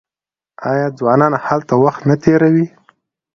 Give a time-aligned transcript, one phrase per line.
[0.71, 2.67] آیا ځوانان هلته وخت نه تیروي؟